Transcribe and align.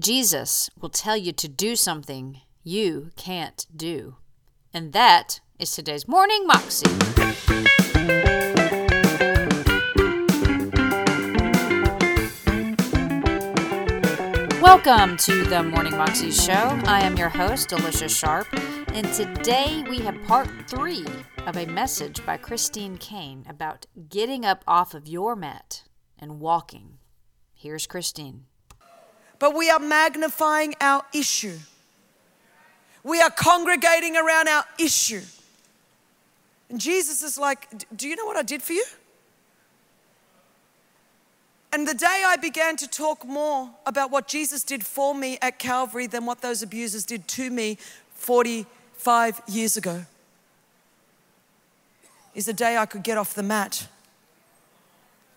Jesus 0.00 0.70
will 0.80 0.90
tell 0.90 1.16
you 1.16 1.32
to 1.32 1.48
do 1.48 1.74
something 1.74 2.42
you 2.62 3.10
can't 3.16 3.66
do. 3.74 4.14
And 4.72 4.92
that 4.92 5.40
is 5.58 5.72
today's 5.72 6.06
Morning 6.06 6.46
Moxie. 6.46 6.86
Welcome 14.62 15.16
to 15.16 15.44
the 15.46 15.66
Morning 15.68 15.96
Moxie 15.96 16.30
Show. 16.30 16.78
I 16.84 17.00
am 17.00 17.16
your 17.16 17.28
host, 17.28 17.72
Alicia 17.72 18.08
Sharp, 18.08 18.46
and 18.92 19.12
today 19.12 19.82
we 19.88 19.98
have 19.98 20.22
part 20.28 20.48
three 20.68 21.06
of 21.48 21.56
a 21.56 21.66
message 21.66 22.24
by 22.24 22.36
Christine 22.36 22.98
Caine 22.98 23.44
about 23.48 23.86
getting 24.08 24.44
up 24.44 24.62
off 24.68 24.94
of 24.94 25.08
your 25.08 25.34
mat 25.34 25.82
and 26.16 26.38
walking. 26.38 26.98
Here's 27.52 27.88
Christine. 27.88 28.44
But 29.38 29.54
we 29.54 29.70
are 29.70 29.78
magnifying 29.78 30.74
our 30.80 31.04
issue. 31.14 31.58
We 33.04 33.20
are 33.20 33.30
congregating 33.30 34.16
around 34.16 34.48
our 34.48 34.64
issue. 34.78 35.22
And 36.68 36.80
Jesus 36.80 37.22
is 37.22 37.38
like, 37.38 37.68
Do 37.96 38.08
you 38.08 38.16
know 38.16 38.26
what 38.26 38.36
I 38.36 38.42
did 38.42 38.62
for 38.62 38.72
you? 38.72 38.84
And 41.72 41.86
the 41.86 41.94
day 41.94 42.24
I 42.26 42.36
began 42.36 42.76
to 42.78 42.88
talk 42.88 43.26
more 43.26 43.70
about 43.84 44.10
what 44.10 44.26
Jesus 44.26 44.64
did 44.64 44.84
for 44.84 45.14
me 45.14 45.38
at 45.42 45.58
Calvary 45.58 46.06
than 46.06 46.24
what 46.24 46.40
those 46.40 46.62
abusers 46.62 47.04
did 47.04 47.28
to 47.28 47.50
me 47.50 47.76
45 48.14 49.42
years 49.46 49.76
ago 49.76 50.06
is 52.34 52.46
the 52.46 52.52
day 52.52 52.76
I 52.76 52.86
could 52.86 53.02
get 53.02 53.18
off 53.18 53.34
the 53.34 53.42
mat 53.42 53.88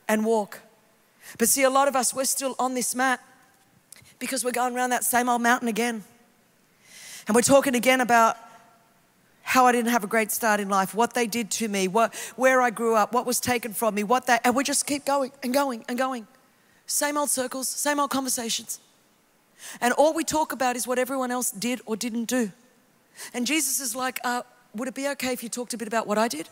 and 0.07 0.25
walk. 0.25 0.59
But 1.37 1.49
see, 1.49 1.63
a 1.63 1.69
lot 1.69 1.87
of 1.87 1.95
us, 1.95 2.13
we're 2.13 2.25
still 2.25 2.55
on 2.59 2.75
this 2.75 2.95
mat 2.95 3.19
because 4.21 4.45
we're 4.45 4.51
going 4.51 4.73
around 4.73 4.91
that 4.91 5.03
same 5.03 5.27
old 5.27 5.41
mountain 5.41 5.67
again. 5.67 6.03
And 7.27 7.35
we're 7.35 7.41
talking 7.41 7.75
again 7.75 7.99
about 7.99 8.37
how 9.41 9.65
I 9.65 9.71
didn't 9.73 9.91
have 9.91 10.03
a 10.03 10.07
great 10.07 10.31
start 10.31 10.59
in 10.59 10.69
life, 10.69 10.93
what 10.95 11.13
they 11.13 11.27
did 11.27 11.51
to 11.51 11.67
me, 11.67 11.89
what, 11.89 12.15
where 12.37 12.61
I 12.61 12.69
grew 12.69 12.95
up, 12.95 13.13
what 13.13 13.25
was 13.25 13.39
taken 13.39 13.73
from 13.73 13.95
me, 13.95 14.03
what 14.03 14.27
that, 14.27 14.41
and 14.45 14.55
we 14.55 14.63
just 14.63 14.85
keep 14.85 15.03
going 15.03 15.31
and 15.43 15.53
going 15.53 15.83
and 15.89 15.97
going. 15.97 16.27
Same 16.85 17.17
old 17.17 17.29
circles, 17.29 17.67
same 17.67 17.99
old 17.99 18.11
conversations. 18.11 18.79
And 19.81 19.91
all 19.93 20.13
we 20.13 20.23
talk 20.23 20.53
about 20.53 20.75
is 20.75 20.87
what 20.87 20.99
everyone 20.99 21.31
else 21.31 21.51
did 21.51 21.81
or 21.85 21.95
didn't 21.95 22.25
do. 22.25 22.51
And 23.33 23.47
Jesus 23.47 23.79
is 23.79 23.95
like, 23.95 24.19
uh, 24.23 24.43
would 24.75 24.87
it 24.87 24.93
be 24.93 25.07
okay 25.09 25.33
if 25.33 25.41
you 25.43 25.49
talked 25.49 25.73
a 25.73 25.77
bit 25.77 25.87
about 25.87 26.05
what 26.05 26.17
I 26.17 26.27
did? 26.27 26.47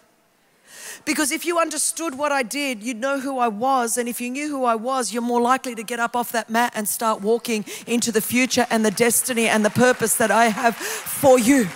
Because 1.06 1.32
if 1.32 1.46
you 1.46 1.58
understood 1.58 2.18
what 2.18 2.32
I 2.32 2.44
did, 2.44 2.84
you'd 2.84 2.98
know 2.98 3.20
who 3.20 3.40
I 3.40 3.48
was. 3.48 3.98
And 3.98 4.08
if 4.10 4.20
you 4.22 4.30
knew 4.30 4.50
who 4.50 4.66
I 4.66 4.76
was, 4.76 5.14
you're 5.14 5.22
more 5.22 5.42
likely 5.42 5.76
to 5.76 5.84
get 5.84 6.00
up 6.00 6.16
off 6.16 6.32
that 6.32 6.50
mat 6.50 6.74
and 6.76 6.88
start 6.88 7.22
walking 7.22 7.66
into 7.88 8.12
the 8.12 8.22
future 8.22 8.68
and 8.70 8.86
the 8.86 8.92
destiny 8.92 9.48
and 9.48 9.64
the 9.64 9.70
purpose 9.70 10.16
that 10.16 10.32
I 10.32 10.46
have 10.46 10.76
for 10.76 11.40
you. 11.40 11.68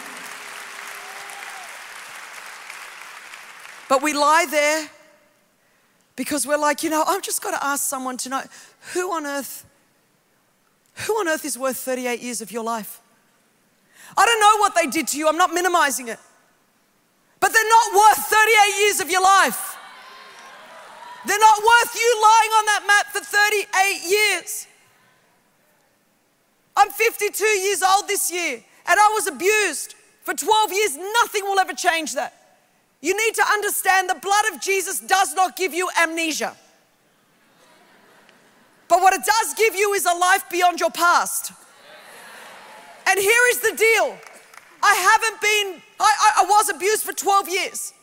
But 3.90 4.02
we 4.02 4.14
lie 4.14 4.46
there 4.50 4.90
because 6.16 6.48
we're 6.48 6.58
like, 6.58 6.84
you 6.84 6.90
know, 6.90 7.04
I've 7.06 7.22
just 7.22 7.42
got 7.42 7.52
to 7.52 7.64
ask 7.66 7.84
someone 7.84 8.18
to 8.18 8.30
know 8.30 8.44
who 8.94 9.14
on 9.14 9.26
earth, 9.26 9.66
who 11.08 11.14
on 11.14 11.28
earth 11.28 11.46
is 11.46 11.58
worth 11.58 11.78
38 11.78 12.22
years 12.22 12.42
of 12.42 12.52
your 12.52 12.64
life? 12.64 13.02
I 14.16 14.26
don't 14.26 14.40
know 14.40 14.58
what 14.60 14.76
they 14.76 14.88
did 14.88 15.08
to 15.10 15.18
you. 15.18 15.28
I'm 15.28 15.38
not 15.38 15.54
minimizing 15.54 16.08
it 16.08 16.20
but 17.44 17.52
they're 17.52 17.70
not 17.70 17.94
worth 17.94 18.20
38 18.20 18.80
years 18.80 19.02
of 19.02 19.12
your 19.12 19.22
life. 19.22 19.76
They're 21.26 21.38
not 21.38 21.58
worth 21.58 21.94
you 21.94 22.22
lying 22.22 22.52
on 22.52 22.66
that 22.68 22.84
mat 22.88 23.12
for 23.12 23.20
38 23.20 24.10
years. 24.10 24.68
I'm 26.78 26.90
52 26.90 27.44
years 27.44 27.84
old 27.84 28.08
this 28.08 28.32
year, 28.32 28.64
and 28.88 28.98
I 28.98 29.12
was 29.14 29.28
abused 29.28 29.96
for 30.22 30.34
12 30.34 30.72
years. 30.72 30.96
Nothing 30.96 31.44
will 31.44 31.60
ever 31.60 31.74
change 31.74 32.14
that. 32.14 32.34
You 33.02 33.14
need 33.14 33.36
to 33.36 33.44
understand 33.52 34.10
the 34.10 34.20
blood 34.22 34.46
of 34.54 34.62
Jesus 34.62 35.02
does 35.02 35.36
not 35.36 35.58
give 35.58 35.74
you 35.74 35.90
amnesia. 36.02 36.56
But 38.88 39.02
what 39.02 39.14
it 39.14 39.22
does 39.26 39.54
give 39.56 39.76
you 39.76 39.92
is 39.92 40.06
a 40.06 40.18
life 40.18 40.50
beyond 40.50 40.80
your 40.80 40.92
past. 40.92 41.52
And 43.06 43.20
here 43.20 43.44
is 43.52 43.60
the 43.60 43.76
deal 43.76 44.18
I 44.84 44.94
haven't 44.96 45.40
been, 45.40 45.82
I, 45.98 46.12
I, 46.12 46.44
I 46.44 46.46
was 46.46 46.70
abused 46.70 47.04
for 47.04 47.14
12 47.14 47.48
years, 47.48 47.94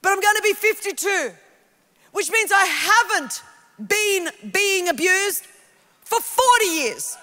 but 0.00 0.12
I'm 0.12 0.20
going 0.20 0.36
to 0.36 0.42
be 0.42 0.52
52, 0.54 1.32
which 2.12 2.30
means 2.30 2.52
I 2.54 2.64
haven't 2.64 3.42
been 3.76 4.30
being 4.52 4.88
abused 4.88 5.44
for 6.04 6.20
40 6.20 6.64
years. 6.66 7.18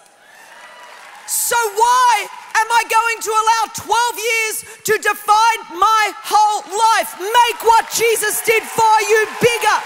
So, 1.26 1.56
why 1.56 2.28
am 2.60 2.68
I 2.68 2.84
going 2.92 3.18
to 3.24 3.32
allow 3.32 3.64
12 3.80 4.20
years 4.20 4.56
to 4.92 4.94
define 5.00 5.80
my 5.80 6.12
whole 6.20 6.68
life? 6.68 7.16
Make 7.16 7.64
what 7.64 7.88
Jesus 7.96 8.44
did 8.44 8.62
for 8.62 8.96
you 9.08 9.24
bigger 9.40 9.78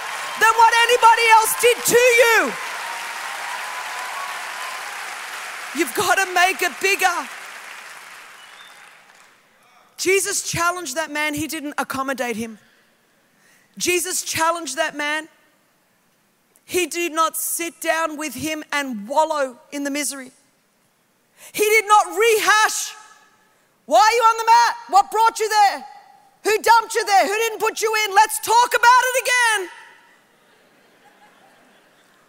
than 0.42 0.54
what 0.58 0.74
anybody 0.90 1.26
else 1.38 1.54
did 1.62 1.78
to 1.94 2.04
you. 2.26 2.38
You've 5.78 5.94
got 5.94 6.18
to 6.18 6.26
make 6.34 6.66
it 6.66 6.74
bigger. 6.82 7.37
Jesus 9.98 10.50
challenged 10.50 10.96
that 10.96 11.12
man, 11.12 11.34
he 11.34 11.48
didn't 11.48 11.74
accommodate 11.78 12.36
him. 12.36 12.60
Jesus 13.78 14.24
challenged 14.24 14.78
that 14.78 14.96
man. 14.96 15.28
He 16.66 16.86
did 16.86 17.14
not 17.14 17.38
sit 17.38 17.80
down 17.82 18.18
with 18.18 18.36
him 18.36 18.64
and 18.72 19.08
wallow 19.08 19.58
in 19.72 19.84
the 19.84 19.90
misery. 19.90 20.32
He 21.54 21.64
did 21.64 21.88
not 21.88 22.08
rehash. 22.08 22.94
Why 23.86 24.00
are 24.00 24.16
you 24.16 24.22
on 24.22 24.38
the 24.38 24.46
mat? 24.46 24.76
What 24.90 25.12
brought 25.12 25.40
you 25.40 25.50
there? 25.50 25.86
Who 26.44 26.62
dumped 26.62 26.94
you 26.94 27.06
there? 27.06 27.26
Who 27.26 27.34
didn't 27.34 27.60
put 27.60 27.82
you 27.82 27.94
in? 28.06 28.14
Let's 28.14 28.40
talk 28.40 28.70
about 28.70 28.84
it 28.84 29.24
again. 29.24 29.70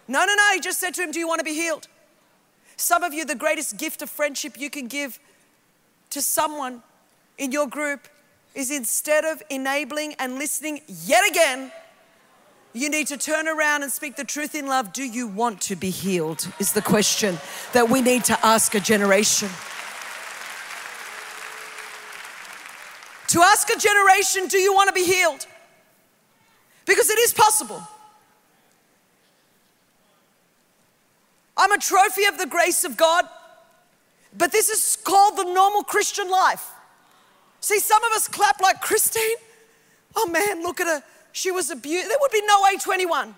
No, 0.07 0.25
no, 0.25 0.35
no. 0.35 0.53
He 0.53 0.59
just 0.59 0.79
said 0.79 0.93
to 0.95 1.03
him, 1.03 1.11
Do 1.11 1.19
you 1.19 1.27
want 1.27 1.39
to 1.39 1.45
be 1.45 1.53
healed? 1.53 1.87
Some 2.77 3.03
of 3.03 3.13
you, 3.13 3.25
the 3.25 3.35
greatest 3.35 3.77
gift 3.77 4.01
of 4.01 4.09
friendship 4.09 4.59
you 4.59 4.69
can 4.69 4.87
give 4.87 5.19
to 6.11 6.21
someone 6.21 6.81
in 7.39 7.51
your 7.51 7.67
group 7.67 8.07
is 8.53 8.69
instead 8.69 9.25
of 9.25 9.41
enabling 9.49 10.13
and 10.19 10.35
listening 10.35 10.81
yet 10.87 11.27
again, 11.27 11.71
you 12.73 12.89
need 12.89 13.07
to 13.07 13.17
turn 13.17 13.47
around 13.47 13.81
and 13.81 13.91
speak 13.91 14.15
the 14.15 14.23
truth 14.23 14.53
in 14.53 14.67
love. 14.67 14.93
Do 14.93 15.03
you 15.03 15.25
want 15.25 15.61
to 15.61 15.75
be 15.75 15.89
healed? 15.89 16.47
Is 16.59 16.73
the 16.73 16.81
question 16.81 17.39
that 17.73 17.89
we 17.89 18.01
need 18.01 18.25
to 18.25 18.45
ask 18.45 18.75
a 18.75 18.79
generation. 18.79 19.49
To 23.29 23.41
ask 23.41 23.69
a 23.69 23.79
generation, 23.79 24.47
do 24.47 24.57
you 24.57 24.73
want 24.73 24.87
to 24.89 24.93
be 24.93 25.05
healed? 25.05 25.47
Because 26.85 27.09
it 27.09 27.19
is 27.19 27.33
possible. 27.33 27.81
I'm 31.55 31.71
a 31.71 31.77
trophy 31.77 32.25
of 32.25 32.37
the 32.37 32.47
grace 32.47 32.83
of 32.83 32.97
God, 32.97 33.25
but 34.35 34.51
this 34.51 34.69
is 34.69 34.97
called 35.03 35.37
the 35.37 35.43
normal 35.43 35.83
Christian 35.83 36.29
life. 36.29 36.69
See, 37.61 37.79
some 37.79 38.03
of 38.03 38.11
us 38.13 38.27
clap 38.27 38.61
like 38.61 38.81
Christine. 38.81 39.37
Oh 40.15 40.27
man, 40.27 40.63
look 40.63 40.79
at 40.79 40.87
her. 40.87 41.03
She 41.31 41.51
was 41.51 41.69
abused. 41.69 42.09
There 42.09 42.17
would 42.19 42.31
be 42.31 42.41
no 42.45 42.63
A21. 42.63 43.33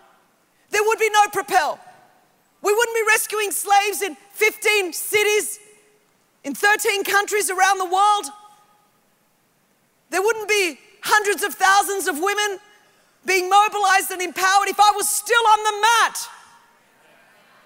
There 0.69 0.81
would 0.83 0.99
be 0.99 1.09
no 1.09 1.27
Propel. 1.31 1.79
We 2.61 2.73
wouldn't 2.73 2.95
be 2.95 3.03
rescuing 3.07 3.51
slaves 3.51 4.01
in 4.01 4.15
15 4.33 4.93
cities, 4.93 5.59
in 6.43 6.53
13 6.53 7.03
countries 7.03 7.49
around 7.49 7.79
the 7.79 7.85
world. 7.85 8.25
There 10.11 10.21
wouldn't 10.21 10.47
be 10.47 10.79
hundreds 11.01 11.43
of 11.43 11.55
thousands 11.55 12.07
of 12.07 12.19
women 12.19 12.59
being 13.25 13.49
mobilized 13.49 14.11
and 14.11 14.21
empowered 14.21 14.69
if 14.69 14.79
I 14.79 14.91
was 14.95 15.07
still 15.09 15.45
on 15.53 15.63
the 15.63 15.81
mat. 15.81 16.17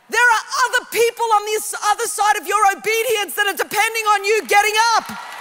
There 0.09 0.21
are 0.21 0.43
other 0.69 0.85
people 0.91 1.25
on 1.33 1.45
the 1.45 1.77
other 1.91 2.05
side 2.05 2.37
of 2.37 2.47
your 2.47 2.61
obedience 2.71 3.35
that 3.35 3.47
are 3.47 3.57
depending 3.57 4.05
on 4.13 4.23
you 4.23 4.45
getting 4.47 4.75
up. 4.95 5.34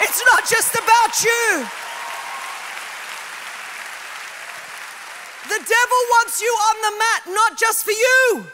It's 0.00 0.22
not 0.24 0.48
just 0.48 0.74
about 0.74 1.22
you. 1.22 1.66
The 5.48 5.62
devil 5.62 6.00
wants 6.10 6.40
you 6.40 6.48
on 6.48 6.76
the 6.82 6.98
mat, 6.98 7.22
not 7.34 7.58
just 7.58 7.84
for 7.84 7.92
you. 7.92 8.46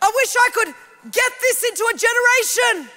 I 0.00 0.12
wish 0.14 0.34
I 0.36 0.50
could 0.52 0.74
get 1.12 1.32
this 1.40 1.62
into 1.64 1.84
a 1.92 1.96
generation. 1.96 2.90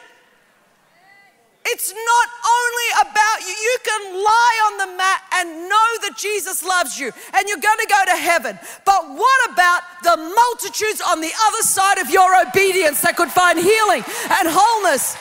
It's 1.65 1.94
not 1.94 2.27
only 2.57 3.12
about 3.12 3.39
you. 3.41 3.53
You 3.53 3.77
can 3.83 4.01
lie 4.24 4.57
on 4.71 4.77
the 4.77 4.97
mat 4.97 5.21
and 5.33 5.69
know 5.69 5.89
that 6.01 6.15
Jesus 6.18 6.63
loves 6.63 7.00
you 7.00 7.12
and 7.33 7.47
you're 7.47 7.59
going 7.59 7.77
to 7.80 7.88
go 7.88 8.01
to 8.06 8.18
heaven. 8.18 8.57
But 8.86 9.09
what 9.09 9.51
about 9.51 9.83
the 10.01 10.18
multitudes 10.18 11.01
on 11.01 11.21
the 11.21 11.31
other 11.45 11.62
side 11.62 12.00
of 12.00 12.09
your 12.09 12.30
obedience 12.47 13.01
that 13.01 13.18
could 13.18 13.30
find 13.30 13.59
healing 13.59 14.03
and 14.39 14.47
wholeness 14.50 15.15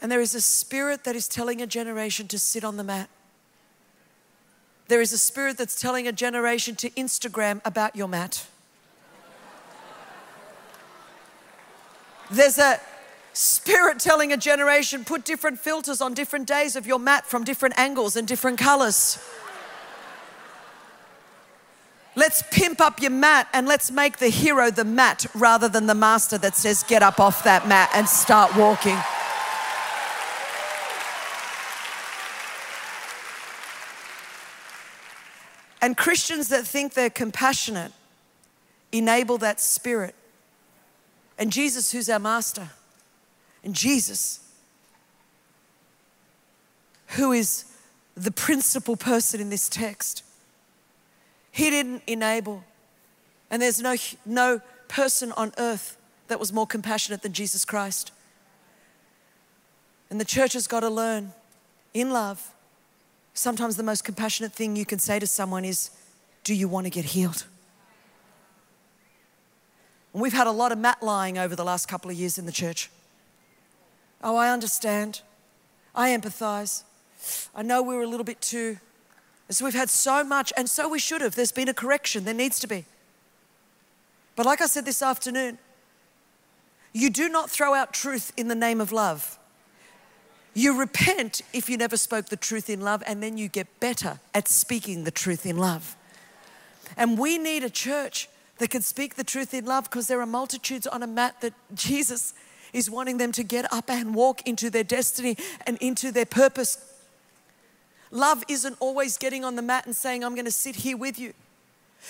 And 0.00 0.10
there 0.10 0.20
is 0.20 0.34
a 0.34 0.40
spirit 0.40 1.04
that 1.04 1.14
is 1.14 1.28
telling 1.28 1.60
a 1.60 1.66
generation 1.66 2.26
to 2.28 2.38
sit 2.38 2.64
on 2.64 2.76
the 2.76 2.84
mat. 2.84 3.08
There 4.88 5.00
is 5.00 5.12
a 5.12 5.18
spirit 5.18 5.56
that's 5.56 5.80
telling 5.80 6.08
a 6.08 6.12
generation 6.12 6.74
to 6.76 6.90
Instagram 6.90 7.60
about 7.64 7.94
your 7.94 8.08
mat. 8.08 8.46
There's 12.30 12.58
a 12.58 12.80
spirit 13.32 13.98
telling 13.98 14.32
a 14.32 14.36
generation 14.36 15.04
put 15.04 15.24
different 15.24 15.58
filters 15.58 16.00
on 16.00 16.14
different 16.14 16.46
days 16.46 16.76
of 16.76 16.86
your 16.86 16.98
mat 16.98 17.26
from 17.26 17.44
different 17.44 17.78
angles 17.78 18.16
and 18.16 18.26
different 18.26 18.58
colors. 18.58 19.18
Let's 22.16 22.42
pimp 22.50 22.80
up 22.80 23.00
your 23.00 23.12
mat 23.12 23.48
and 23.52 23.68
let's 23.68 23.90
make 23.90 24.18
the 24.18 24.28
hero 24.28 24.70
the 24.70 24.84
mat 24.84 25.26
rather 25.34 25.68
than 25.68 25.86
the 25.86 25.94
master 25.94 26.38
that 26.38 26.56
says, 26.56 26.82
Get 26.82 27.02
up 27.02 27.20
off 27.20 27.44
that 27.44 27.68
mat 27.68 27.90
and 27.94 28.08
start 28.08 28.56
walking. 28.56 28.98
And 35.82 35.96
Christians 35.96 36.48
that 36.48 36.66
think 36.66 36.94
they're 36.94 37.10
compassionate 37.10 37.92
enable 38.92 39.38
that 39.38 39.60
spirit. 39.60 40.14
And 41.38 41.52
Jesus, 41.52 41.92
who's 41.92 42.08
our 42.08 42.18
master, 42.18 42.70
and 43.64 43.74
Jesus, 43.74 44.40
who 47.08 47.32
is 47.32 47.64
the 48.14 48.30
principal 48.30 48.96
person 48.96 49.40
in 49.40 49.48
this 49.48 49.68
text, 49.68 50.24
he 51.50 51.70
didn't 51.70 52.02
enable. 52.06 52.64
And 53.50 53.62
there's 53.62 53.80
no, 53.80 53.96
no 54.26 54.60
person 54.88 55.32
on 55.32 55.52
earth 55.58 55.96
that 56.28 56.38
was 56.38 56.52
more 56.52 56.66
compassionate 56.66 57.22
than 57.22 57.32
Jesus 57.32 57.64
Christ. 57.64 58.12
And 60.10 60.20
the 60.20 60.24
church 60.24 60.52
has 60.52 60.66
got 60.66 60.80
to 60.80 60.90
learn 60.90 61.32
in 61.94 62.10
love. 62.10 62.52
Sometimes 63.40 63.76
the 63.76 63.82
most 63.82 64.04
compassionate 64.04 64.52
thing 64.52 64.76
you 64.76 64.84
can 64.84 64.98
say 64.98 65.18
to 65.18 65.26
someone 65.26 65.64
is, 65.64 65.88
Do 66.44 66.54
you 66.54 66.68
want 66.68 66.84
to 66.84 66.90
get 66.90 67.06
healed? 67.06 67.46
And 70.12 70.20
we've 70.20 70.34
had 70.34 70.46
a 70.46 70.50
lot 70.50 70.72
of 70.72 70.78
mat 70.78 71.02
lying 71.02 71.38
over 71.38 71.56
the 71.56 71.64
last 71.64 71.88
couple 71.88 72.10
of 72.10 72.18
years 72.18 72.36
in 72.36 72.44
the 72.44 72.52
church. 72.52 72.90
Oh, 74.22 74.36
I 74.36 74.50
understand. 74.50 75.22
I 75.94 76.10
empathize. 76.10 76.82
I 77.54 77.62
know 77.62 77.82
we 77.82 77.94
were 77.94 78.02
a 78.02 78.06
little 78.06 78.24
bit 78.24 78.42
too. 78.42 78.76
So 79.48 79.64
we've 79.64 79.72
had 79.72 79.88
so 79.88 80.22
much, 80.22 80.52
and 80.54 80.68
so 80.68 80.86
we 80.86 80.98
should 80.98 81.22
have. 81.22 81.34
There's 81.34 81.50
been 81.50 81.70
a 81.70 81.72
correction, 81.72 82.26
there 82.26 82.34
needs 82.34 82.60
to 82.60 82.66
be. 82.66 82.84
But 84.36 84.44
like 84.44 84.60
I 84.60 84.66
said 84.66 84.84
this 84.84 85.00
afternoon, 85.00 85.56
you 86.92 87.08
do 87.08 87.30
not 87.30 87.48
throw 87.48 87.72
out 87.72 87.94
truth 87.94 88.34
in 88.36 88.48
the 88.48 88.54
name 88.54 88.82
of 88.82 88.92
love. 88.92 89.38
You 90.54 90.78
repent 90.78 91.42
if 91.52 91.70
you 91.70 91.76
never 91.76 91.96
spoke 91.96 92.26
the 92.26 92.36
truth 92.36 92.68
in 92.68 92.80
love, 92.80 93.02
and 93.06 93.22
then 93.22 93.36
you 93.36 93.48
get 93.48 93.80
better 93.80 94.18
at 94.34 94.48
speaking 94.48 95.04
the 95.04 95.10
truth 95.10 95.46
in 95.46 95.56
love. 95.56 95.96
And 96.96 97.18
we 97.18 97.38
need 97.38 97.62
a 97.62 97.70
church 97.70 98.28
that 98.58 98.70
can 98.70 98.82
speak 98.82 99.14
the 99.14 99.24
truth 99.24 99.54
in 99.54 99.64
love 99.64 99.84
because 99.84 100.06
there 100.08 100.20
are 100.20 100.26
multitudes 100.26 100.86
on 100.86 101.02
a 101.02 101.06
mat 101.06 101.40
that 101.40 101.54
Jesus 101.74 102.34
is 102.72 102.90
wanting 102.90 103.18
them 103.18 103.32
to 103.32 103.42
get 103.42 103.72
up 103.72 103.90
and 103.90 104.14
walk 104.14 104.46
into 104.46 104.70
their 104.70 104.84
destiny 104.84 105.36
and 105.66 105.78
into 105.78 106.12
their 106.12 106.26
purpose. 106.26 106.78
Love 108.10 108.44
isn't 108.48 108.76
always 108.80 109.16
getting 109.16 109.44
on 109.44 109.56
the 109.56 109.62
mat 109.62 109.86
and 109.86 109.94
saying, 109.94 110.24
I'm 110.24 110.34
going 110.34 110.44
to 110.44 110.50
sit 110.50 110.76
here 110.76 110.96
with 110.96 111.18
you. 111.18 111.32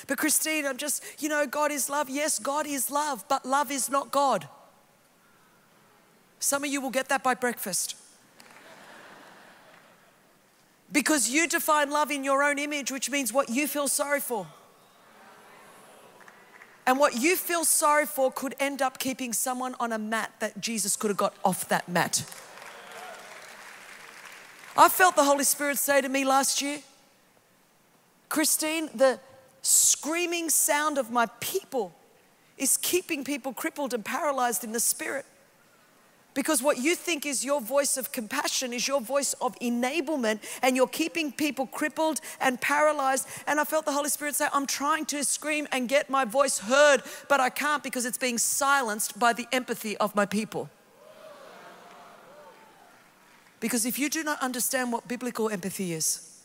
But 0.06 0.18
Christine, 0.18 0.66
I'm 0.66 0.76
just, 0.76 1.04
you 1.18 1.28
know, 1.28 1.46
God 1.46 1.72
is 1.72 1.90
love. 1.90 2.08
Yes, 2.08 2.38
God 2.38 2.66
is 2.66 2.90
love, 2.90 3.24
but 3.28 3.44
love 3.44 3.70
is 3.70 3.90
not 3.90 4.10
God. 4.10 4.48
Some 6.38 6.64
of 6.64 6.70
you 6.70 6.80
will 6.80 6.90
get 6.90 7.08
that 7.10 7.22
by 7.22 7.34
breakfast. 7.34 7.96
Because 10.92 11.28
you 11.30 11.46
define 11.46 11.90
love 11.90 12.10
in 12.10 12.24
your 12.24 12.42
own 12.42 12.58
image, 12.58 12.90
which 12.90 13.10
means 13.10 13.32
what 13.32 13.48
you 13.48 13.68
feel 13.68 13.88
sorry 13.88 14.20
for. 14.20 14.46
And 16.86 16.98
what 16.98 17.16
you 17.16 17.36
feel 17.36 17.64
sorry 17.64 18.06
for 18.06 18.32
could 18.32 18.56
end 18.58 18.82
up 18.82 18.98
keeping 18.98 19.32
someone 19.32 19.76
on 19.78 19.92
a 19.92 19.98
mat 19.98 20.32
that 20.40 20.60
Jesus 20.60 20.96
could 20.96 21.08
have 21.08 21.16
got 21.16 21.34
off 21.44 21.68
that 21.68 21.88
mat. 21.88 22.24
I 24.76 24.88
felt 24.88 25.14
the 25.14 25.24
Holy 25.24 25.44
Spirit 25.44 25.78
say 25.78 26.00
to 26.00 26.08
me 26.08 26.24
last 26.24 26.62
year, 26.62 26.78
Christine, 28.28 28.88
the 28.94 29.20
screaming 29.62 30.48
sound 30.48 30.98
of 30.98 31.10
my 31.10 31.26
people 31.40 31.94
is 32.56 32.76
keeping 32.76 33.24
people 33.24 33.52
crippled 33.52 33.94
and 33.94 34.04
paralyzed 34.04 34.64
in 34.64 34.72
the 34.72 34.80
spirit. 34.80 35.26
Because 36.32 36.62
what 36.62 36.78
you 36.78 36.94
think 36.94 37.26
is 37.26 37.44
your 37.44 37.60
voice 37.60 37.96
of 37.96 38.12
compassion 38.12 38.72
is 38.72 38.86
your 38.86 39.00
voice 39.00 39.32
of 39.40 39.58
enablement, 39.58 40.38
and 40.62 40.76
you're 40.76 40.86
keeping 40.86 41.32
people 41.32 41.66
crippled 41.66 42.20
and 42.40 42.60
paralyzed. 42.60 43.26
And 43.46 43.58
I 43.58 43.64
felt 43.64 43.84
the 43.84 43.92
Holy 43.92 44.08
Spirit 44.08 44.36
say, 44.36 44.46
I'm 44.52 44.66
trying 44.66 45.06
to 45.06 45.24
scream 45.24 45.66
and 45.72 45.88
get 45.88 46.08
my 46.08 46.24
voice 46.24 46.60
heard, 46.60 47.02
but 47.28 47.40
I 47.40 47.50
can't 47.50 47.82
because 47.82 48.06
it's 48.06 48.18
being 48.18 48.38
silenced 48.38 49.18
by 49.18 49.32
the 49.32 49.46
empathy 49.52 49.96
of 49.96 50.14
my 50.14 50.24
people. 50.24 50.70
Because 53.58 53.84
if 53.84 53.98
you 53.98 54.08
do 54.08 54.22
not 54.24 54.40
understand 54.40 54.92
what 54.92 55.06
biblical 55.06 55.50
empathy 55.50 55.92
is, 55.92 56.42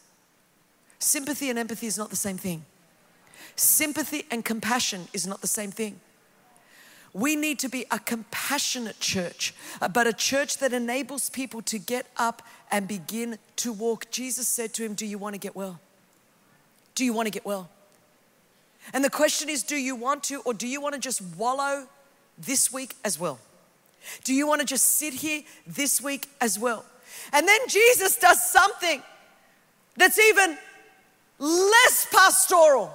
sympathy 0.99 1.49
and 1.49 1.59
empathy 1.59 1.87
is 1.87 1.97
not 1.97 2.09
the 2.09 2.15
same 2.15 2.37
thing. 2.37 2.65
Sympathy 3.55 4.25
and 4.31 4.43
compassion 4.43 5.07
is 5.13 5.25
not 5.25 5.41
the 5.41 5.47
same 5.47 5.71
thing. 5.71 5.99
We 7.15 7.37
need 7.37 7.59
to 7.59 7.69
be 7.69 7.85
a 7.91 7.97
compassionate 7.97 8.99
church, 8.99 9.53
uh, 9.81 9.87
but 9.87 10.05
a 10.05 10.11
church 10.11 10.57
that 10.57 10.73
enables 10.73 11.29
people 11.29 11.61
to 11.61 11.79
get 11.79 12.07
up 12.17 12.41
and 12.69 12.89
begin 12.89 13.37
to 13.55 13.71
walk. 13.71 14.11
Jesus 14.11 14.49
said 14.49 14.73
to 14.73 14.83
him, 14.83 14.95
Do 14.95 15.05
you 15.05 15.17
want 15.17 15.33
to 15.33 15.39
get 15.39 15.55
well? 15.55 15.79
Do 16.93 17.05
you 17.05 17.13
want 17.13 17.27
to 17.27 17.31
get 17.31 17.45
well? 17.45 17.69
And 18.93 19.01
the 19.01 19.09
question 19.09 19.47
is, 19.47 19.63
do 19.63 19.77
you 19.77 19.95
want 19.95 20.23
to, 20.25 20.41
or 20.41 20.53
do 20.53 20.67
you 20.67 20.81
want 20.81 20.93
to 20.93 20.99
just 20.99 21.21
wallow 21.37 21.87
this 22.37 22.73
week 22.73 22.95
as 23.05 23.17
well? 23.17 23.39
Do 24.25 24.33
you 24.33 24.45
want 24.45 24.59
to 24.59 24.67
just 24.67 24.97
sit 24.97 25.13
here 25.13 25.41
this 25.65 26.01
week 26.01 26.27
as 26.41 26.59
well? 26.59 26.83
And 27.31 27.47
then 27.47 27.59
Jesus 27.69 28.17
does 28.17 28.43
something 28.51 29.01
that's 29.95 30.19
even 30.19 30.57
less 31.39 32.07
pastoral. 32.11 32.91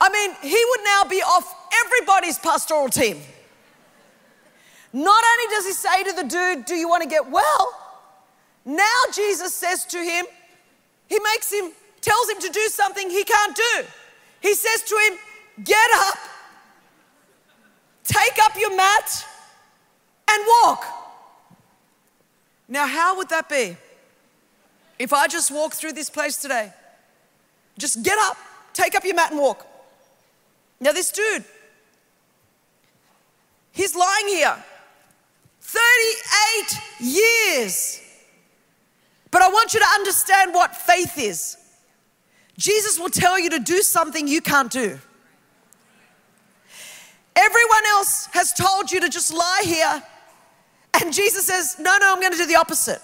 I 0.00 0.10
mean, 0.10 0.34
he 0.42 0.64
would 0.68 0.84
now 0.84 1.04
be 1.08 1.22
off 1.22 1.59
everybody's 1.84 2.38
pastoral 2.38 2.88
team. 2.88 3.20
Not 4.92 5.24
only 5.24 5.54
does 5.54 5.66
he 5.66 5.72
say 5.72 6.04
to 6.04 6.12
the 6.12 6.24
dude, 6.24 6.64
Do 6.64 6.74
you 6.74 6.88
want 6.88 7.02
to 7.02 7.08
get 7.08 7.30
well? 7.30 7.76
Now 8.64 9.02
Jesus 9.14 9.54
says 9.54 9.84
to 9.86 9.98
him, 9.98 10.26
He 11.08 11.18
makes 11.20 11.52
him, 11.52 11.72
tells 12.00 12.28
him 12.28 12.40
to 12.40 12.48
do 12.48 12.68
something 12.68 13.08
he 13.08 13.24
can't 13.24 13.56
do. 13.56 13.84
He 14.40 14.54
says 14.54 14.82
to 14.82 14.96
him, 15.08 15.18
Get 15.64 15.90
up, 15.94 16.18
take 18.04 18.38
up 18.42 18.56
your 18.58 18.74
mat, 18.76 19.26
and 20.28 20.44
walk. 20.62 20.84
Now, 22.68 22.86
how 22.86 23.16
would 23.16 23.28
that 23.30 23.48
be? 23.48 23.76
If 24.98 25.12
I 25.12 25.26
just 25.26 25.50
walk 25.50 25.74
through 25.74 25.92
this 25.92 26.08
place 26.08 26.36
today, 26.36 26.72
just 27.78 28.02
get 28.02 28.16
up, 28.18 28.36
take 28.72 28.94
up 28.94 29.04
your 29.04 29.14
mat, 29.14 29.32
and 29.32 29.40
walk. 29.40 29.66
Now, 30.78 30.92
this 30.92 31.10
dude, 31.10 31.44
lying 33.94 34.28
here 34.28 34.56
38 35.60 36.78
years. 37.00 38.00
But 39.30 39.42
I 39.42 39.48
want 39.48 39.74
you 39.74 39.80
to 39.80 39.86
understand 39.94 40.54
what 40.54 40.74
faith 40.74 41.18
is. 41.18 41.56
Jesus 42.58 42.98
will 42.98 43.10
tell 43.10 43.38
you 43.38 43.50
to 43.50 43.58
do 43.58 43.80
something 43.82 44.26
you 44.26 44.40
can't 44.40 44.70
do. 44.70 44.98
Everyone 47.36 47.86
else 47.90 48.28
has 48.32 48.52
told 48.52 48.90
you 48.90 49.00
to 49.00 49.08
just 49.08 49.32
lie 49.32 49.62
here 49.64 50.02
and 51.00 51.12
Jesus 51.12 51.46
says, 51.46 51.76
No, 51.78 51.96
no, 51.98 52.12
I'm 52.12 52.20
going 52.20 52.32
to 52.32 52.38
do 52.38 52.46
the 52.46 52.56
opposite. 52.56 53.00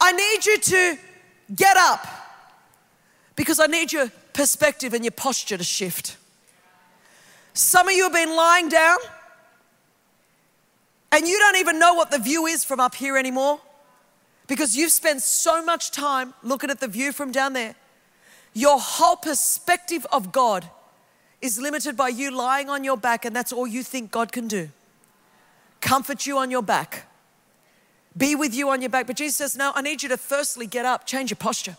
I 0.00 0.12
need 0.12 0.44
you 0.44 0.58
to 0.58 0.98
get 1.54 1.76
up 1.76 2.06
because 3.36 3.60
I 3.60 3.66
need 3.66 3.92
your 3.92 4.10
perspective 4.32 4.94
and 4.94 5.04
your 5.04 5.12
posture 5.12 5.56
to 5.56 5.64
shift. 5.64 6.16
Some 7.54 7.88
of 7.88 7.94
you 7.94 8.04
have 8.04 8.12
been 8.12 8.34
lying 8.34 8.68
down 8.68 8.96
and 11.12 11.28
you 11.28 11.38
don't 11.38 11.56
even 11.56 11.78
know 11.78 11.94
what 11.94 12.10
the 12.10 12.18
view 12.18 12.46
is 12.46 12.64
from 12.64 12.80
up 12.80 12.94
here 12.94 13.16
anymore 13.16 13.60
because 14.48 14.76
you've 14.76 14.92
spent 14.92 15.22
so 15.22 15.62
much 15.62 15.90
time 15.90 16.34
looking 16.42 16.70
at 16.70 16.80
the 16.80 16.88
view 16.88 17.12
from 17.12 17.30
down 17.30 17.52
there. 17.52 17.74
Your 18.54 18.78
whole 18.80 19.16
perspective 19.16 20.06
of 20.10 20.32
God 20.32 20.68
is 21.40 21.58
limited 21.58 21.96
by 21.96 22.08
you 22.08 22.30
lying 22.30 22.68
on 22.68 22.84
your 22.84 22.96
back, 22.96 23.24
and 23.24 23.34
that's 23.34 23.52
all 23.52 23.66
you 23.66 23.82
think 23.82 24.10
God 24.10 24.32
can 24.32 24.48
do 24.48 24.70
comfort 25.82 26.26
you 26.26 26.38
on 26.38 26.50
your 26.50 26.62
back, 26.62 27.06
be 28.16 28.34
with 28.36 28.54
you 28.54 28.70
on 28.70 28.80
your 28.80 28.88
back. 28.88 29.06
But 29.06 29.16
Jesus 29.16 29.36
says, 29.36 29.56
No, 29.56 29.72
I 29.74 29.82
need 29.82 30.02
you 30.02 30.08
to 30.08 30.16
firstly 30.16 30.66
get 30.66 30.86
up, 30.86 31.06
change 31.06 31.30
your 31.30 31.36
posture. 31.36 31.76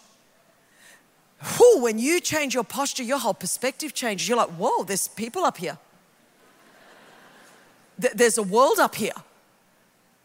Whew, 1.58 1.82
when 1.82 2.00
you 2.00 2.20
change 2.20 2.54
your 2.54 2.63
posture, 2.63 3.04
your 3.04 3.18
whole 3.18 3.34
perspective 3.34 3.94
changes. 3.94 4.28
You're 4.28 4.38
like, 4.38 4.50
Whoa, 4.50 4.84
there's 4.84 5.08
people 5.08 5.46
up 5.46 5.58
here. 5.58 5.78
There's 8.13 8.38
a 8.38 8.43
world 8.43 8.79
up 8.79 8.95
here. 8.95 9.13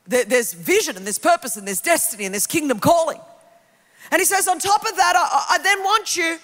There's 0.06 0.54
vision 0.54 0.96
and 0.96 1.04
there's 1.04 1.18
purpose 1.18 1.56
and 1.56 1.66
there's 1.66 1.82
destiny 1.82 2.24
and 2.24 2.34
there's 2.34 2.46
kingdom 2.46 2.80
calling. 2.80 3.20
And 4.10 4.20
he 4.20 4.24
says, 4.24 4.48
on 4.48 4.58
top 4.58 4.82
of 4.82 4.96
that, 4.96 5.14
I, 5.16 5.56
I 5.56 5.58
then 5.62 5.80
want 5.80 6.16
you, 6.16 6.38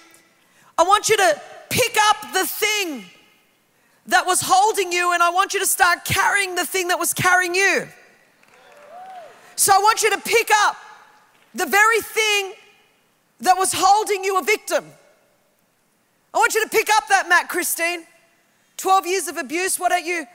I 0.76 0.82
want 0.82 1.08
you 1.08 1.16
to 1.16 1.40
pick 1.70 1.96
up 2.08 2.32
the 2.34 2.46
thing 2.46 3.04
that 4.06 4.26
was 4.26 4.42
holding 4.44 4.92
you, 4.92 5.14
and 5.14 5.22
I 5.22 5.30
want 5.30 5.54
you 5.54 5.60
to 5.60 5.66
start 5.66 6.04
carrying 6.04 6.56
the 6.56 6.66
thing 6.66 6.88
that 6.88 6.98
was 6.98 7.14
carrying 7.14 7.54
you. 7.54 7.88
So 9.56 9.72
I 9.74 9.78
want 9.78 10.02
you 10.02 10.10
to 10.10 10.18
pick 10.18 10.50
up 10.62 10.76
the 11.54 11.64
very 11.64 12.00
thing 12.00 12.52
that 13.40 13.56
was 13.56 13.72
holding 13.74 14.24
you 14.24 14.38
a 14.38 14.42
victim. 14.42 14.84
I 16.34 16.38
want 16.38 16.54
you 16.54 16.62
to 16.64 16.68
pick 16.68 16.88
up 16.96 17.08
that 17.08 17.28
mat 17.28 17.48
Christine. 17.48 18.04
12 18.76 19.06
years 19.06 19.28
of 19.28 19.36
abuse. 19.36 19.78
Why 19.78 19.88
don't 19.88 20.04
you 20.04 20.26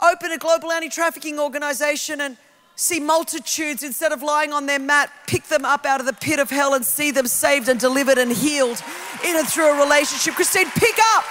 open 0.00 0.32
a 0.32 0.38
global 0.38 0.72
anti 0.72 0.88
trafficking 0.88 1.38
organization 1.38 2.20
and 2.20 2.36
see 2.76 3.00
multitudes 3.00 3.82
instead 3.82 4.12
of 4.12 4.22
lying 4.22 4.52
on 4.52 4.66
their 4.66 4.78
mat, 4.78 5.10
pick 5.26 5.44
them 5.44 5.64
up 5.64 5.86
out 5.86 5.98
of 5.98 6.06
the 6.06 6.12
pit 6.12 6.38
of 6.38 6.50
hell 6.50 6.74
and 6.74 6.84
see 6.84 7.10
them 7.10 7.26
saved 7.26 7.68
and 7.68 7.80
delivered 7.80 8.18
and 8.18 8.30
healed 8.30 8.82
in 9.24 9.36
and 9.36 9.48
through 9.48 9.72
a 9.72 9.82
relationship? 9.82 10.34
Christine, 10.34 10.70
pick 10.72 10.96
up 11.14 11.24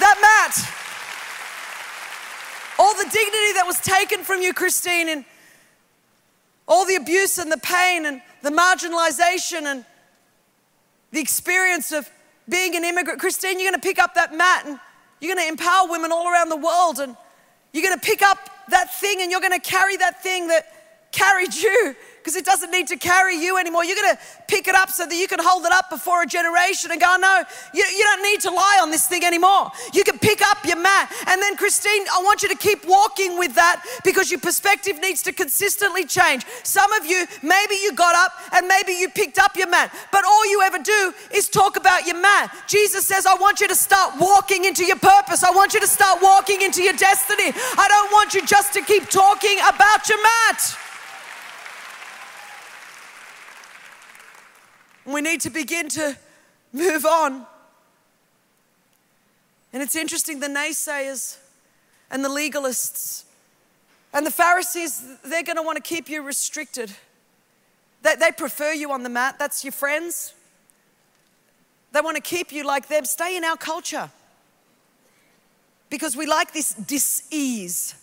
that 0.00 0.18
mat. 0.20 0.78
All 2.78 2.94
the 2.94 3.04
dignity 3.04 3.52
that 3.54 3.64
was 3.66 3.78
taken 3.80 4.24
from 4.24 4.40
you, 4.40 4.54
Christine, 4.54 5.08
and 5.10 5.24
all 6.66 6.86
the 6.86 6.94
abuse 6.94 7.36
and 7.38 7.52
the 7.52 7.58
pain 7.58 8.06
and 8.06 8.22
the 8.40 8.50
marginalization 8.50 9.62
and 9.66 9.84
the 11.10 11.20
experience 11.20 11.92
of 11.92 12.08
being 12.48 12.74
an 12.74 12.84
immigrant. 12.84 13.20
Christine, 13.20 13.60
you're 13.60 13.70
going 13.70 13.80
to 13.80 13.86
pick 13.86 13.98
up 13.98 14.14
that 14.14 14.34
mat 14.34 14.64
and 14.66 14.80
you're 15.20 15.34
going 15.34 15.46
to 15.46 15.50
empower 15.50 15.88
women 15.88 16.10
all 16.10 16.28
around 16.28 16.48
the 16.48 16.56
world 16.56 16.98
and 16.98 17.14
you're 17.72 17.82
going 17.82 17.98
to 17.98 18.04
pick 18.04 18.22
up 18.22 18.38
that 18.68 18.92
thing 19.00 19.20
and 19.22 19.30
you're 19.30 19.40
going 19.40 19.58
to 19.58 19.60
carry 19.60 19.96
that 19.96 20.22
thing 20.22 20.48
that 20.48 20.66
carried 21.10 21.54
you 21.54 21.94
because 22.22 22.36
it 22.36 22.44
doesn't 22.44 22.70
need 22.70 22.86
to 22.86 22.96
carry 22.96 23.36
you 23.36 23.58
anymore. 23.58 23.84
You're 23.84 23.96
going 23.96 24.14
to 24.14 24.20
pick 24.46 24.68
it 24.68 24.76
up 24.76 24.90
so 24.90 25.06
that 25.06 25.14
you 25.14 25.26
can 25.26 25.40
hold 25.42 25.66
it 25.66 25.72
up 25.72 25.90
before 25.90 26.22
a 26.22 26.26
generation 26.26 26.92
and 26.92 27.00
go, 27.00 27.16
no, 27.18 27.42
you, 27.74 27.82
you 27.82 28.04
don't 28.04 28.22
need 28.22 28.40
to 28.42 28.50
lie 28.50 28.78
on 28.80 28.92
this 28.92 29.08
thing 29.08 29.24
anymore. 29.24 29.70
You 29.92 30.04
can 30.04 30.18
pick 30.20 30.40
up 30.40 30.64
your 30.64 30.78
mat. 30.78 31.12
And 31.26 31.42
then, 31.42 31.56
Christine, 31.56 32.04
I 32.12 32.22
want 32.22 32.42
you 32.42 32.48
to 32.48 32.54
keep 32.54 32.86
walking 32.86 33.38
with 33.38 33.56
that 33.56 33.84
because 34.04 34.30
your 34.30 34.38
perspective 34.38 35.00
needs 35.00 35.22
to 35.24 35.32
consistently 35.32 36.04
change. 36.04 36.46
Some 36.62 36.92
of 36.92 37.06
you, 37.06 37.26
maybe 37.42 37.74
you 37.82 37.92
got 37.92 38.14
up 38.14 38.32
and 38.52 38.68
maybe 38.68 38.92
you 38.92 39.08
picked 39.08 39.40
up 39.40 39.56
your 39.56 39.68
mat, 39.68 39.92
but 40.12 40.24
all 40.24 40.48
you 40.48 40.62
ever 40.62 40.78
do 40.78 41.12
is 41.34 41.48
talk 41.48 41.76
about 41.76 42.06
your 42.06 42.20
mat. 42.20 42.54
Jesus 42.68 43.04
says, 43.04 43.26
I 43.26 43.34
want 43.34 43.60
you 43.60 43.66
to 43.66 43.74
start 43.74 44.14
walking 44.20 44.64
into 44.64 44.84
your 44.84 44.98
purpose. 44.98 45.42
I 45.42 45.50
want 45.50 45.74
you 45.74 45.80
to 45.80 45.88
start 45.88 46.20
walking 46.22 46.62
into 46.62 46.82
your 46.82 46.94
destiny. 46.94 47.50
I 47.76 47.86
don't 47.88 48.12
want 48.12 48.34
you 48.34 48.46
just 48.46 48.72
to 48.74 48.82
keep 48.82 49.10
talking 49.10 49.58
about 49.66 50.08
your 50.08 50.22
mat. 50.22 50.91
We 55.04 55.20
need 55.20 55.40
to 55.42 55.50
begin 55.50 55.88
to 55.90 56.16
move 56.72 57.04
on. 57.04 57.46
And 59.72 59.82
it's 59.82 59.96
interesting, 59.96 60.40
the 60.40 60.48
naysayers 60.48 61.38
and 62.10 62.24
the 62.24 62.28
legalists 62.28 63.24
and 64.12 64.26
the 64.26 64.30
Pharisees, 64.30 65.02
they're 65.24 65.42
going 65.42 65.56
to 65.56 65.62
want 65.62 65.76
to 65.76 65.82
keep 65.82 66.08
you 66.08 66.22
restricted. 66.22 66.92
They, 68.02 68.16
they 68.16 68.30
prefer 68.32 68.72
you 68.72 68.92
on 68.92 69.02
the 69.02 69.08
mat, 69.08 69.36
that's 69.38 69.64
your 69.64 69.72
friends. 69.72 70.34
They 71.92 72.00
want 72.00 72.16
to 72.16 72.22
keep 72.22 72.52
you 72.52 72.64
like 72.64 72.88
them. 72.88 73.04
Stay 73.04 73.36
in 73.36 73.44
our 73.44 73.56
culture 73.56 74.10
because 75.90 76.16
we 76.16 76.26
like 76.26 76.52
this 76.52 76.74
dis 76.74 77.24
ease. 77.30 77.94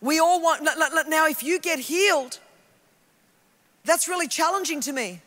We 0.00 0.18
all 0.18 0.42
want, 0.42 0.64
now, 1.08 1.26
if 1.26 1.42
you 1.42 1.58
get 1.58 1.78
healed, 1.78 2.38
that's 3.84 4.06
really 4.06 4.28
challenging 4.28 4.80
to 4.82 4.92
me. 4.92 5.20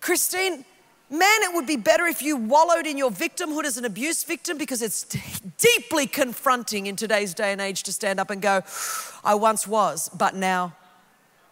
Christine, 0.00 0.64
man, 1.10 1.42
it 1.42 1.54
would 1.54 1.66
be 1.66 1.76
better 1.76 2.06
if 2.06 2.22
you 2.22 2.36
wallowed 2.36 2.86
in 2.86 2.96
your 2.96 3.10
victimhood 3.10 3.64
as 3.64 3.76
an 3.76 3.84
abuse 3.84 4.24
victim 4.24 4.56
because 4.56 4.82
it's 4.82 5.04
deeply 5.58 6.06
confronting 6.06 6.86
in 6.86 6.96
today's 6.96 7.34
day 7.34 7.52
and 7.52 7.60
age 7.60 7.82
to 7.84 7.92
stand 7.92 8.18
up 8.18 8.30
and 8.30 8.40
go, 8.40 8.62
I 9.24 9.34
once 9.34 9.66
was, 9.66 10.08
but 10.10 10.34
now 10.34 10.74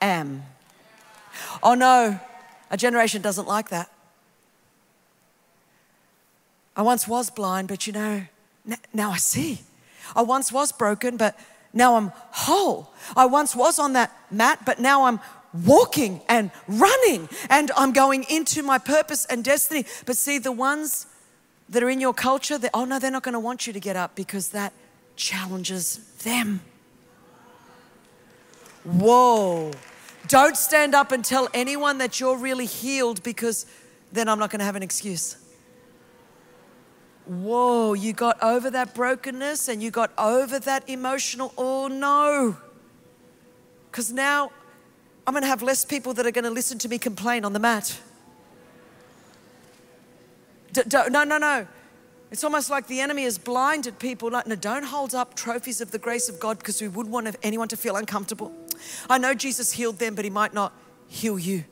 am. 0.01 0.45
Oh 1.63 1.75
no, 1.75 2.19
a 2.71 2.77
generation 2.77 3.23
doesn't 3.23 3.47
like 3.47 3.69
that. 3.71 3.91
I 6.77 6.83
once 6.83 7.09
was 7.09 7.29
blind, 7.29 7.69
but 7.69 7.87
you 7.87 7.93
know, 7.93 8.23
now 8.95 9.11
I 9.11 9.17
see. 9.17 9.61
I 10.15 10.23
once 10.23 10.53
was 10.53 10.73
broken, 10.73 11.17
but 11.17 11.39
now 11.73 11.97
I'm 11.97 12.13
whole. 12.31 12.93
I 13.17 13.27
once 13.27 13.55
was 13.55 13.79
on 13.79 13.93
that 13.95 14.17
mat, 14.31 14.61
but 14.65 14.79
now 14.79 15.05
I'm 15.05 15.21
walking 15.53 16.21
and 16.29 16.51
running 16.67 17.29
and 17.49 17.71
I'm 17.77 17.93
going 17.93 18.25
into 18.29 18.63
my 18.63 18.79
purpose 18.79 19.25
and 19.27 19.43
destiny. 19.43 19.85
But 20.07 20.17
see, 20.17 20.39
the 20.39 20.53
ones 20.53 21.07
that 21.69 21.83
are 21.83 21.89
in 21.89 22.01
your 22.01 22.15
culture, 22.15 22.59
oh 22.75 22.85
no, 22.85 22.99
they're 22.99 23.11
not 23.11 23.23
going 23.23 23.35
to 23.35 23.41
want 23.41 23.67
you 23.67 23.73
to 23.73 23.81
get 23.81 23.97
up 23.97 24.15
because 24.15 24.51
that 24.51 24.73
challenges 25.17 25.99
them. 26.23 26.61
Whoa. 28.85 29.73
Don't 30.29 30.57
stand 30.57 30.95
up 30.95 31.13
and 31.13 31.25
tell 31.25 31.49
anyone 31.55 31.99
that 31.99 32.21
you're 32.21 32.37
really 32.37 32.67
healed 32.67 33.23
because 33.23 33.67
then 34.13 34.29
I'm 34.29 34.39
not 34.39 34.51
going 34.51 34.61
to 34.61 34.65
have 34.65 34.77
an 34.77 34.83
excuse. 34.83 35.37
Whoa, 37.27 37.93
you 37.93 38.15
got 38.15 38.43
over 38.43 38.71
that 38.71 38.95
brokenness 38.95 39.69
and 39.69 39.83
you 39.83 39.91
got 39.91 40.13
over 40.17 40.59
that 40.61 40.89
emotional, 40.89 41.53
oh 41.59 41.89
no. 41.89 42.57
Because 43.91 44.11
now 44.11 44.51
I'm 45.29 45.35
going 45.35 45.43
to 45.43 45.49
have 45.49 45.61
less 45.61 45.85
people 45.85 46.15
that 46.15 46.25
are 46.25 46.31
going 46.31 46.47
to 46.47 46.51
listen 46.51 46.79
to 46.79 46.89
me 46.89 46.97
complain 46.97 47.45
on 47.45 47.53
the 47.53 47.59
mat. 47.59 48.01
D- 50.73 50.81
no, 51.11 51.23
no, 51.23 51.37
no. 51.37 51.67
It's 52.31 52.45
almost 52.45 52.71
like 52.71 52.87
the 52.87 53.03
enemy 53.03 53.25
has 53.25 53.37
blinded 53.37 53.99
people. 53.99 54.31
Like, 54.31 54.47
no, 54.47 54.57
don't 54.57 54.85
hold 54.85 55.15
up 55.15 55.35
trophies 55.35 55.83
of 55.83 55.91
the 55.91 55.99
grace 55.99 56.31
of 56.31 56.41
God 56.41 56.57
because 56.57 56.81
we 56.81 56.89
wouldn't 56.89 57.13
want 57.13 57.37
anyone 57.43 57.69
to 57.69 57.77
feel 57.77 57.97
uncomfortable. 57.97 58.55
I 59.11 59.19
know 59.19 59.35
Jesus 59.35 59.71
healed 59.71 59.99
them, 59.99 60.15
but 60.15 60.25
he 60.25 60.31
might 60.31 60.55
not 60.55 60.73
heal 61.09 61.39
you. 61.39 61.65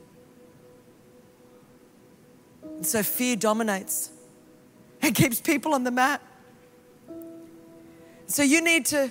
And 2.62 2.86
so 2.86 3.02
fear 3.02 3.36
dominates 3.36 4.10
and 5.00 5.14
keeps 5.14 5.40
people 5.40 5.72
on 5.72 5.82
the 5.82 5.90
mat. 5.90 6.20
So 8.26 8.42
you 8.42 8.60
need 8.60 8.84
to 8.86 9.10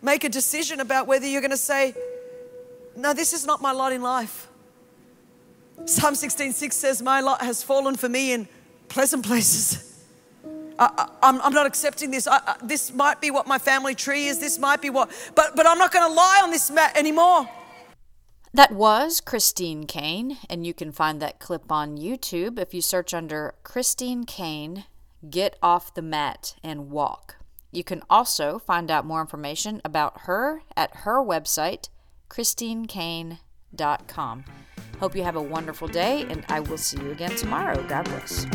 make 0.00 0.24
a 0.24 0.30
decision 0.30 0.80
about 0.80 1.06
whether 1.06 1.26
you're 1.26 1.42
going 1.42 1.50
to 1.50 1.58
say, 1.58 1.94
no, 3.00 3.14
this 3.14 3.32
is 3.32 3.46
not 3.46 3.60
my 3.60 3.72
lot 3.72 3.92
in 3.92 4.02
life. 4.02 4.48
Psalm 5.86 6.14
16 6.14 6.52
6 6.52 6.76
says, 6.76 7.02
My 7.02 7.20
lot 7.20 7.42
has 7.42 7.62
fallen 7.62 7.96
for 7.96 8.08
me 8.08 8.32
in 8.32 8.48
pleasant 8.88 9.24
places. 9.26 9.86
I, 10.78 11.08
am 11.22 11.52
not 11.52 11.66
accepting 11.66 12.10
this. 12.10 12.26
I, 12.26 12.38
I, 12.38 12.56
this 12.62 12.92
might 12.92 13.20
be 13.20 13.30
what 13.30 13.46
my 13.46 13.58
family 13.58 13.94
tree 13.94 14.26
is. 14.26 14.38
This 14.38 14.58
might 14.58 14.80
be 14.80 14.88
what, 14.88 15.10
but, 15.34 15.54
but 15.54 15.66
I'm 15.66 15.76
not 15.76 15.92
going 15.92 16.08
to 16.08 16.14
lie 16.14 16.40
on 16.42 16.50
this 16.50 16.70
mat 16.70 16.96
anymore. 16.96 17.48
That 18.54 18.72
was 18.72 19.20
Christine 19.20 19.86
Caine, 19.86 20.38
and 20.48 20.66
you 20.66 20.74
can 20.74 20.90
find 20.90 21.20
that 21.20 21.38
clip 21.38 21.70
on 21.70 21.98
YouTube 21.98 22.58
if 22.58 22.74
you 22.74 22.80
search 22.80 23.14
under 23.14 23.54
Christine 23.62 24.24
Caine, 24.24 24.86
Get 25.28 25.56
Off 25.62 25.94
the 25.94 26.02
Mat 26.02 26.56
and 26.64 26.90
Walk. 26.90 27.36
You 27.70 27.84
can 27.84 28.02
also 28.10 28.58
find 28.58 28.90
out 28.90 29.04
more 29.04 29.20
information 29.20 29.80
about 29.84 30.22
her 30.22 30.62
at 30.76 30.96
her 31.04 31.22
website, 31.22 31.90
christinecaine.com. 32.30 34.44
Hope 34.98 35.16
you 35.16 35.22
have 35.22 35.36
a 35.36 35.42
wonderful 35.42 35.88
day, 35.88 36.26
and 36.28 36.44
I 36.48 36.60
will 36.60 36.78
see 36.78 37.02
you 37.02 37.10
again 37.10 37.34
tomorrow. 37.36 37.82
God 37.88 38.04
bless. 38.04 38.46